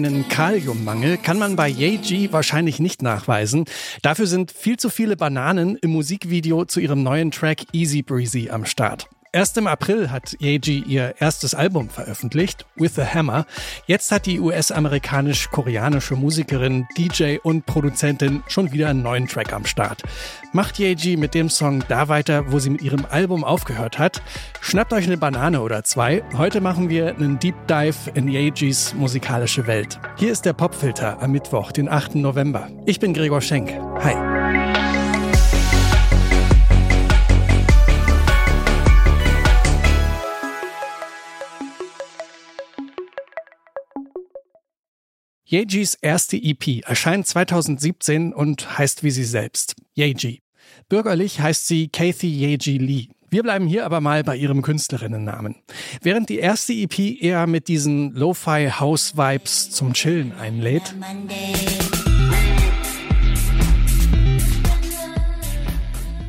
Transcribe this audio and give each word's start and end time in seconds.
Einen 0.00 0.28
Kaliummangel 0.28 1.18
kann 1.18 1.38
man 1.38 1.56
bei 1.56 1.68
Yeji 1.68 2.32
wahrscheinlich 2.32 2.80
nicht 2.80 3.02
nachweisen. 3.02 3.66
Dafür 4.00 4.26
sind 4.26 4.50
viel 4.50 4.78
zu 4.78 4.88
viele 4.88 5.14
Bananen 5.14 5.76
im 5.76 5.90
Musikvideo 5.90 6.64
zu 6.64 6.80
ihrem 6.80 7.02
neuen 7.02 7.30
Track 7.30 7.66
Easy 7.74 8.00
Breezy 8.00 8.48
am 8.48 8.64
Start. 8.64 9.10
Erst 9.32 9.56
im 9.58 9.68
April 9.68 10.10
hat 10.10 10.36
Yeji 10.40 10.82
ihr 10.88 11.14
erstes 11.20 11.54
Album 11.54 11.88
veröffentlicht, 11.88 12.66
With 12.74 12.98
a 12.98 13.04
Hammer. 13.04 13.46
Jetzt 13.86 14.10
hat 14.10 14.26
die 14.26 14.40
US-amerikanisch-koreanische 14.40 16.16
Musikerin, 16.16 16.88
DJ 16.98 17.36
und 17.40 17.64
Produzentin 17.64 18.42
schon 18.48 18.72
wieder 18.72 18.88
einen 18.88 19.04
neuen 19.04 19.28
Track 19.28 19.52
am 19.52 19.66
Start. 19.66 20.02
Macht 20.52 20.80
Yeji 20.80 21.16
mit 21.16 21.34
dem 21.34 21.48
Song 21.48 21.84
da 21.86 22.08
weiter, 22.08 22.50
wo 22.50 22.58
sie 22.58 22.70
mit 22.70 22.82
ihrem 22.82 23.06
Album 23.08 23.44
aufgehört 23.44 24.00
hat. 24.00 24.20
Schnappt 24.60 24.92
euch 24.92 25.06
eine 25.06 25.16
Banane 25.16 25.60
oder 25.60 25.84
zwei. 25.84 26.24
Heute 26.36 26.60
machen 26.60 26.88
wir 26.88 27.14
einen 27.14 27.38
Deep 27.38 27.54
Dive 27.68 28.10
in 28.14 28.26
Yejis 28.26 28.94
musikalische 28.94 29.68
Welt. 29.68 30.00
Hier 30.16 30.32
ist 30.32 30.44
der 30.44 30.54
Popfilter 30.54 31.22
am 31.22 31.30
Mittwoch, 31.30 31.70
den 31.70 31.88
8. 31.88 32.16
November. 32.16 32.68
Ich 32.84 32.98
bin 32.98 33.14
Gregor 33.14 33.42
Schenk. 33.42 33.70
Hi. 34.02 34.39
Yejis 45.50 45.96
erste 46.00 46.36
EP 46.36 46.86
erscheint 46.86 47.26
2017 47.26 48.32
und 48.32 48.78
heißt 48.78 49.02
wie 49.02 49.10
sie 49.10 49.24
selbst, 49.24 49.74
Yeji. 49.96 50.42
Bürgerlich 50.88 51.40
heißt 51.40 51.66
sie 51.66 51.88
Kathy 51.88 52.28
Yeji 52.28 52.78
Lee. 52.78 53.08
Wir 53.30 53.42
bleiben 53.42 53.66
hier 53.66 53.84
aber 53.84 54.00
mal 54.00 54.22
bei 54.22 54.36
ihrem 54.36 54.62
Künstlerinnennamen. 54.62 55.56
Während 56.02 56.28
die 56.28 56.38
erste 56.38 56.72
EP 56.72 57.20
eher 57.20 57.48
mit 57.48 57.66
diesen 57.66 58.12
Lo-Fi 58.12 58.70
House 58.78 59.16
Vibes 59.16 59.70
zum 59.72 59.92
Chillen 59.92 60.32
einlädt, 60.32 60.94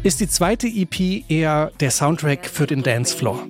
ist 0.02 0.19
die 0.19 0.28
zweite 0.28 0.67
EP 0.67 1.30
eher 1.30 1.72
der 1.80 1.91
Soundtrack 1.91 2.47
für 2.47 2.66
den 2.66 2.81
Dancefloor. 2.81 3.45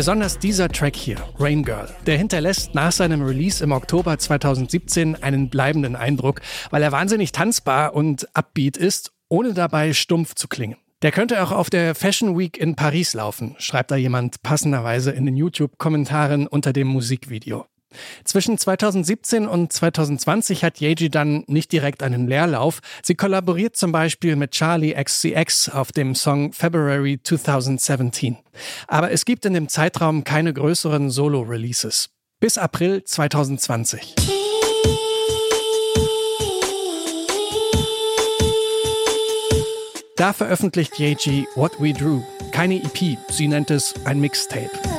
Besonders 0.00 0.38
dieser 0.38 0.70
Track 0.70 0.96
hier, 0.96 1.18
Rain 1.38 1.62
Girl, 1.62 1.86
der 2.06 2.16
hinterlässt 2.16 2.74
nach 2.74 2.90
seinem 2.90 3.20
Release 3.20 3.62
im 3.62 3.70
Oktober 3.70 4.16
2017 4.16 5.22
einen 5.22 5.50
bleibenden 5.50 5.94
Eindruck, 5.94 6.40
weil 6.70 6.82
er 6.82 6.90
wahnsinnig 6.90 7.32
tanzbar 7.32 7.92
und 7.94 8.26
upbeat 8.32 8.78
ist, 8.78 9.12
ohne 9.28 9.52
dabei 9.52 9.92
stumpf 9.92 10.34
zu 10.36 10.48
klingen. 10.48 10.78
Der 11.02 11.12
könnte 11.12 11.42
auch 11.42 11.52
auf 11.52 11.68
der 11.68 11.94
Fashion 11.94 12.38
Week 12.38 12.56
in 12.56 12.76
Paris 12.76 13.12
laufen, 13.12 13.56
schreibt 13.58 13.90
da 13.90 13.96
jemand 13.96 14.42
passenderweise 14.42 15.10
in 15.10 15.26
den 15.26 15.36
YouTube-Kommentaren 15.36 16.46
unter 16.46 16.72
dem 16.72 16.86
Musikvideo. 16.86 17.66
Zwischen 18.24 18.58
2017 18.58 19.46
und 19.46 19.72
2020 19.72 20.64
hat 20.64 20.80
Yeji 20.80 21.10
dann 21.10 21.44
nicht 21.46 21.72
direkt 21.72 22.02
einen 22.02 22.26
Leerlauf. 22.28 22.80
Sie 23.02 23.14
kollaboriert 23.14 23.76
zum 23.76 23.92
Beispiel 23.92 24.36
mit 24.36 24.52
Charlie 24.52 24.94
XCX 24.94 25.68
auf 25.70 25.92
dem 25.92 26.14
Song 26.14 26.52
February 26.52 27.20
2017. 27.22 28.36
Aber 28.86 29.10
es 29.10 29.24
gibt 29.24 29.44
in 29.44 29.54
dem 29.54 29.68
Zeitraum 29.68 30.24
keine 30.24 30.52
größeren 30.52 31.10
Solo-Releases. 31.10 32.10
Bis 32.40 32.56
April 32.56 33.04
2020. 33.04 34.14
Da 40.20 40.34
veröffentlicht 40.34 40.98
Yeji 40.98 41.46
What 41.54 41.80
We 41.80 41.94
Drew. 41.94 42.20
Keine 42.52 42.76
EP, 42.76 43.16
sie 43.30 43.48
nennt 43.48 43.70
es 43.70 43.94
ein 44.04 44.20
Mixtape. 44.20 44.89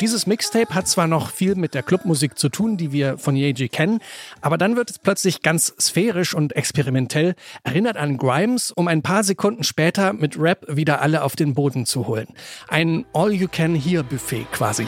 Und 0.00 0.04
dieses 0.04 0.26
Mixtape 0.26 0.74
hat 0.74 0.88
zwar 0.88 1.06
noch 1.06 1.30
viel 1.30 1.56
mit 1.56 1.74
der 1.74 1.82
Clubmusik 1.82 2.38
zu 2.38 2.48
tun, 2.48 2.78
die 2.78 2.90
wir 2.90 3.18
von 3.18 3.36
Yeji 3.36 3.68
kennen, 3.68 4.00
aber 4.40 4.56
dann 4.56 4.74
wird 4.74 4.88
es 4.88 4.98
plötzlich 4.98 5.42
ganz 5.42 5.74
sphärisch 5.78 6.32
und 6.32 6.56
experimentell, 6.56 7.34
erinnert 7.64 7.98
an 7.98 8.16
Grimes, 8.16 8.70
um 8.70 8.88
ein 8.88 9.02
paar 9.02 9.24
Sekunden 9.24 9.62
später 9.62 10.14
mit 10.14 10.38
Rap 10.40 10.64
wieder 10.68 11.02
alle 11.02 11.22
auf 11.22 11.36
den 11.36 11.52
Boden 11.52 11.84
zu 11.84 12.06
holen. 12.06 12.28
Ein 12.68 13.04
All-You-Can-Hear-Buffet 13.12 14.46
quasi. 14.52 14.86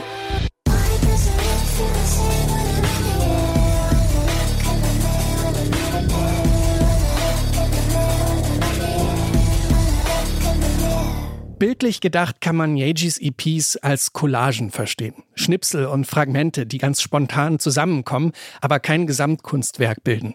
Bildlich 11.62 12.00
gedacht 12.00 12.40
kann 12.40 12.56
man 12.56 12.76
Yejis 12.76 13.18
EPs 13.18 13.76
als 13.76 14.12
Collagen 14.12 14.72
verstehen. 14.72 15.22
Schnipsel 15.36 15.86
und 15.86 16.08
Fragmente, 16.08 16.66
die 16.66 16.78
ganz 16.78 17.00
spontan 17.00 17.60
zusammenkommen, 17.60 18.32
aber 18.60 18.80
kein 18.80 19.06
Gesamtkunstwerk 19.06 20.02
bilden. 20.02 20.34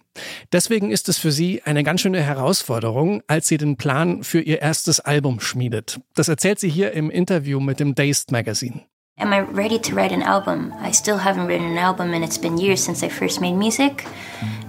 Deswegen 0.54 0.90
ist 0.90 1.10
es 1.10 1.18
für 1.18 1.34
sie 1.34 1.64
eine 1.64 1.84
ganz 1.84 2.00
schöne 2.00 2.22
Herausforderung, 2.22 3.24
als 3.28 3.50
sie 3.50 3.58
den 3.58 3.76
Plan 3.76 4.24
für 4.24 4.40
ihr 4.40 4.62
erstes 4.62 5.02
Album 5.02 5.42
schmiedet. 5.42 6.00
Das 6.16 6.30
erzählt 6.30 6.62
sie 6.62 6.70
hier 6.70 6.94
im 6.94 7.10
Interview 7.10 7.60
mit 7.60 7.82
dem 7.82 7.94
Dazed 7.94 8.32
Magazine. 8.32 8.84
Am 9.20 9.34
I 9.34 9.40
ready 9.40 9.82
to 9.82 9.96
write 9.98 10.14
an 10.14 10.24
album? 10.24 10.72
I 10.82 10.94
still 10.94 11.18
haven't 11.18 11.48
written 11.48 11.66
an 11.66 11.78
album 11.78 12.14
and 12.14 12.24
it's 12.24 12.40
been 12.40 12.58
years 12.58 12.86
since 12.86 13.06
I 13.06 13.10
first 13.10 13.42
made 13.42 13.58
music. 13.58 14.06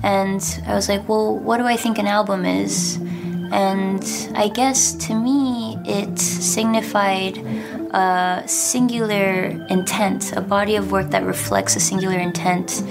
And 0.02 0.42
I 0.66 0.74
was 0.74 0.88
like, 0.88 1.08
well, 1.08 1.38
what 1.38 1.58
do 1.60 1.68
I 1.68 1.76
think 1.76 2.00
an 2.00 2.08
album 2.08 2.44
is? 2.44 2.98
And 3.50 4.04
I 4.34 4.48
guess 4.48 4.92
to 5.06 5.14
me, 5.14 5.78
it 5.84 6.18
signified 6.18 7.38
a 7.92 8.42
singular 8.46 9.66
intent, 9.70 10.32
a 10.36 10.40
body 10.40 10.76
of 10.76 10.92
work 10.92 11.10
that 11.10 11.24
reflects 11.24 11.76
a 11.76 11.80
singular 11.80 12.18
intent. 12.18 12.82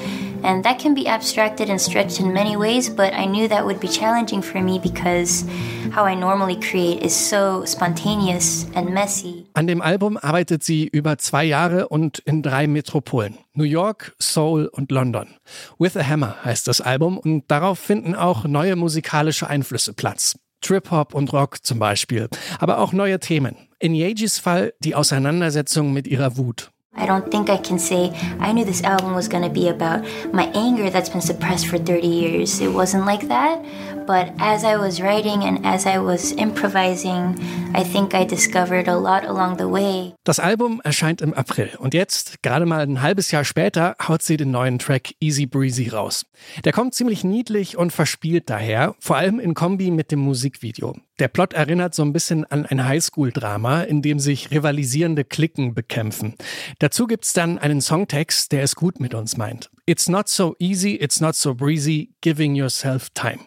And 0.44 0.64
that 0.64 0.80
can 0.80 0.94
be 0.94 1.08
abstracted 1.08 1.70
and 1.70 1.82
stretched 1.82 2.20
in 2.20 2.32
many 2.32 2.56
ways, 2.56 2.90
but 2.90 3.14
I 3.14 3.26
knew 3.26 3.48
that 3.48 3.66
would 3.66 3.80
be 3.80 3.88
challenging 3.88 4.42
for 4.42 4.62
me 4.62 4.80
because 4.80 5.44
how 5.92 6.06
I 6.06 6.14
normally 6.16 6.56
create 6.56 7.04
is 7.04 7.16
so 7.16 7.66
spontaneous 7.66 8.68
and 8.76 8.94
messy. 8.94 9.46
An 9.56 9.68
dem 9.68 9.82
Album 9.82 10.18
arbeitet 10.22 10.64
sie 10.64 10.88
über 10.88 11.18
zwei 11.18 11.44
Jahre 11.44 11.88
und 11.90 12.20
in 12.20 12.44
drei 12.44 12.68
Metropolen. 12.68 13.40
New 13.54 13.64
York, 13.64 14.16
Seoul 14.20 14.70
und 14.72 14.92
London. 14.92 15.36
With 15.80 15.98
a 15.98 16.04
Hammer 16.04 16.36
heißt 16.46 16.68
das 16.68 16.82
Album 16.82 17.18
und 17.18 17.50
darauf 17.50 17.80
finden 17.80 18.14
auch 18.16 18.46
neue 18.46 18.76
musikalische 18.76 19.48
Einflüsse 19.48 19.94
Platz. 19.94 20.36
Trip-Hop 20.62 21.14
und 21.14 21.34
Rock 21.34 21.64
zum 21.64 21.80
Beispiel, 21.80 22.30
aber 22.60 22.80
auch 22.80 22.94
neue 22.94 23.20
Themen. 23.20 23.56
In 23.80 23.94
Yejis 23.94 24.40
Fall 24.40 24.74
die 24.80 24.96
Auseinandersetzung 24.96 25.94
mit 25.94 26.08
ihrer 26.08 26.38
Wut. 26.38 26.72
I 26.98 27.06
don't 27.06 27.30
think 27.30 27.50
I 27.50 27.58
can 27.58 27.80
say 27.80 28.12
I 28.40 28.54
knew 28.54 28.66
this 28.66 28.84
album 28.84 29.14
was 29.14 29.28
going 29.28 29.44
be 29.50 29.70
about 29.70 30.06
my 30.34 30.52
anger 30.54 30.90
that's 30.90 31.10
been 31.10 31.22
suppressed 31.22 31.68
for 31.68 31.78
30 31.78 32.08
years. 32.08 32.62
It 32.62 32.74
wasn't 32.74 33.06
like 33.06 33.28
that. 33.28 33.64
But 34.08 34.32
as 34.40 34.64
I 34.64 34.78
was 34.78 35.02
writing 35.02 35.44
and 35.44 35.66
as 35.66 35.86
I 35.86 36.00
was 36.00 36.32
improvising, 36.32 37.36
I 37.76 37.84
think 37.84 38.14
I 38.14 38.26
discovered 38.26 38.88
a 38.88 38.96
lot 38.96 39.26
along 39.26 39.58
the 39.58 39.70
way. 39.70 40.14
Das 40.24 40.40
Album 40.40 40.80
erscheint 40.84 41.22
im 41.22 41.34
April 41.34 41.72
und 41.78 41.94
jetzt, 41.94 42.42
gerade 42.42 42.66
mal 42.66 42.80
ein 42.80 43.02
halbes 43.02 43.32
Jahr 43.32 43.44
später, 43.44 43.98
haut 44.08 44.22
sie 44.22 44.38
den 44.38 44.52
neuen 44.52 44.80
Track 44.80 45.14
Easy 45.20 45.46
Breezy 45.46 45.90
raus. 45.90 46.26
Der 46.64 46.72
kommt 46.72 46.94
ziemlich 46.94 47.26
niedlich 47.26 47.78
und 47.78 47.92
verspielt 47.92 48.50
daher, 48.50 48.96
vor 49.00 49.18
allem 49.18 49.42
in 49.42 49.54
Kombi 49.54 49.92
mit 49.92 50.12
dem 50.12 50.20
Musikvideo. 50.20 50.96
Der 51.20 51.28
Plot 51.28 51.54
erinnert 51.54 51.96
so 51.96 52.04
ein 52.04 52.14
bisschen 52.14 52.46
an 52.46 52.68
ein 52.68 52.86
Highschool-Drama, 52.86 53.82
in 53.82 54.04
dem 54.04 54.20
sich 54.20 54.52
rivalisierende 54.52 55.24
Klicken 55.24 55.74
bekämpfen. 55.74 56.36
Dazu 56.88 57.06
gibt's 57.06 57.34
dann 57.34 57.58
einen 57.58 57.82
Songtext, 57.82 58.54
der 58.54 58.64
es 58.64 58.74
gut 58.74 59.02
mit 59.02 59.14
uns 59.14 59.36
meint. 59.36 59.70
It's 59.86 60.08
not 60.08 60.30
so 60.30 60.56
easy, 60.58 60.96
it's 60.96 61.20
not 61.20 61.36
so 61.36 61.54
breezy, 61.54 62.14
giving 62.22 62.56
yourself 62.56 63.10
time. 63.10 63.40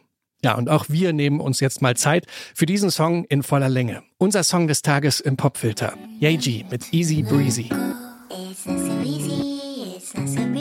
Ja, 0.44 0.56
und 0.56 0.68
auch 0.68 0.90
wir 0.90 1.14
nehmen 1.14 1.40
uns 1.40 1.58
jetzt 1.60 1.80
mal 1.80 1.96
Zeit 1.96 2.26
für 2.54 2.66
diesen 2.66 2.90
Song 2.90 3.24
in 3.30 3.42
voller 3.42 3.70
Länge. 3.70 4.02
Unser 4.18 4.42
Song 4.42 4.66
des 4.66 4.82
Tages 4.82 5.20
im 5.20 5.38
Popfilter. 5.38 5.94
Yeji 6.20 6.66
mit 6.70 6.92
Easy 6.92 7.22
Breezy. 7.22 7.70
It's 8.28 8.66
not 8.66 8.78
so 8.78 9.00
easy, 9.02 9.96
it's 9.96 10.14
not 10.14 10.28
so 10.28 10.59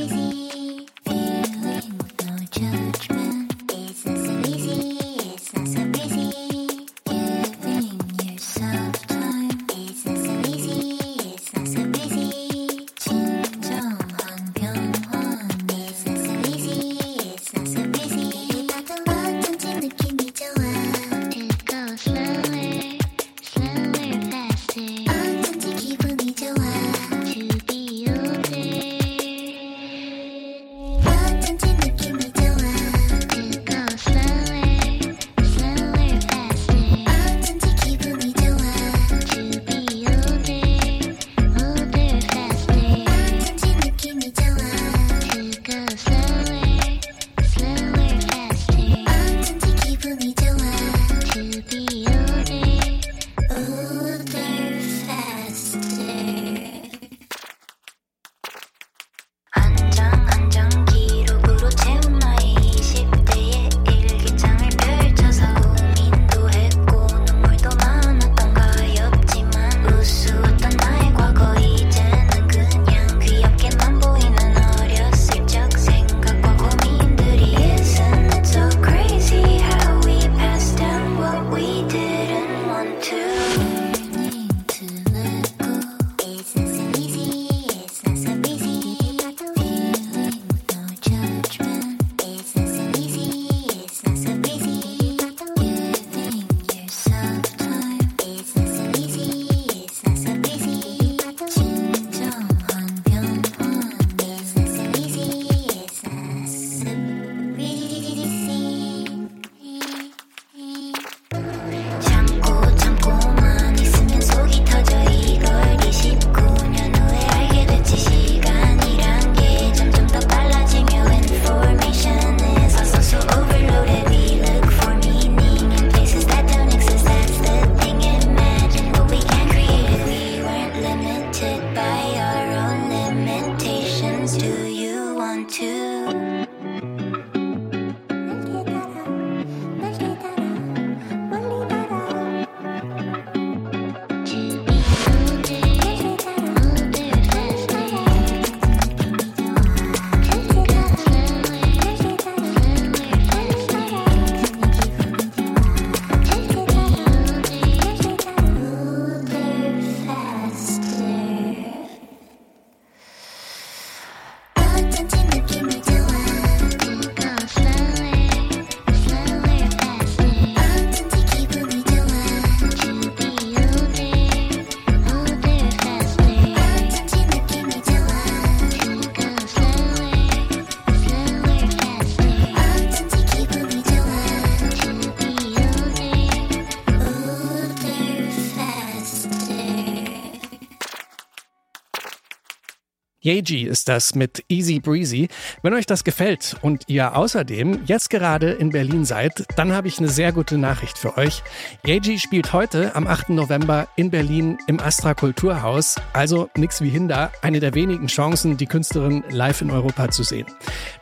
Yeji 193.30 193.66
ist 193.66 193.88
das 193.90 194.16
mit 194.16 194.44
Easy 194.50 194.80
Breezy. 194.80 195.28
Wenn 195.62 195.76
euch 195.76 195.86
das 195.86 196.04
gefällt 196.04 196.56
und 196.64 196.86
ihr 196.88 197.16
außerdem 197.16 197.82
jetzt 197.86 198.10
gerade 198.10 198.54
in 198.54 198.72
Berlin 198.72 199.06
seid, 199.06 199.46
dann 199.56 199.72
habe 199.72 199.88
ich 199.88 200.00
eine 200.00 200.08
sehr 200.08 200.32
gute 200.32 200.58
Nachricht 200.58 200.98
für 200.98 201.16
euch. 201.16 201.44
Yeji 201.86 202.18
spielt 202.18 202.54
heute 202.54 202.96
am 202.96 203.06
8. 203.06 203.30
November 203.30 203.88
in 203.96 204.10
Berlin 204.10 204.58
im 204.66 204.80
Astra 204.80 205.14
Kulturhaus. 205.14 205.98
Also 206.12 206.50
nix 206.58 206.82
wie 206.82 206.90
hinder, 206.90 207.32
eine 207.44 207.60
der 207.60 207.76
wenigen 207.76 208.08
Chancen, 208.08 208.58
die 208.58 208.66
Künstlerin 208.66 209.24
live 209.30 209.62
in 209.62 209.70
Europa 209.70 210.10
zu 210.10 210.24
sehen. 210.24 210.48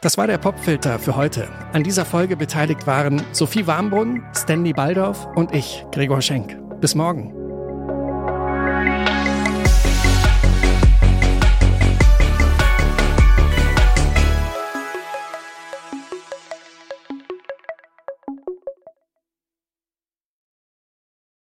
Das 0.02 0.18
war 0.18 0.28
der 0.28 0.38
Popfilter 0.38 1.00
für 1.00 1.16
heute. 1.16 1.48
An 1.72 1.84
dieser 1.84 2.04
Folge 2.04 2.36
beteiligt 2.36 2.86
waren 2.88 3.22
Sophie 3.32 3.68
Warmbrunn, 3.68 4.22
Stanley 4.36 4.74
Baldorf 4.74 5.26
und 5.36 5.56
ich, 5.56 5.86
Gregor 5.94 6.22
Schenk. 6.22 6.58
Bis 6.82 6.94
morgen. 6.94 7.47